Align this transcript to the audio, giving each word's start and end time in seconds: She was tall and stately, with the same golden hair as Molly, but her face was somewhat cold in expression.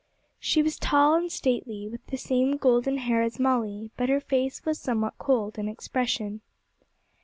She 0.39 0.63
was 0.63 0.79
tall 0.79 1.13
and 1.13 1.31
stately, 1.31 1.87
with 1.87 2.03
the 2.07 2.17
same 2.17 2.57
golden 2.57 2.97
hair 2.97 3.21
as 3.21 3.37
Molly, 3.39 3.91
but 3.97 4.09
her 4.09 4.19
face 4.19 4.65
was 4.65 4.79
somewhat 4.79 5.13
cold 5.19 5.59
in 5.59 5.67
expression. 5.69 6.41